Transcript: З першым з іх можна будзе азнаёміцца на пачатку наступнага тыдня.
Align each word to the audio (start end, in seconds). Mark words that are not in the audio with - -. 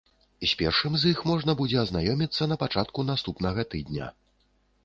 З 0.43 0.47
першым 0.61 0.95
з 1.01 1.11
іх 1.15 1.19
можна 1.31 1.55
будзе 1.59 1.77
азнаёміцца 1.83 2.47
на 2.51 2.57
пачатку 2.65 3.07
наступнага 3.11 3.69
тыдня. 3.75 4.13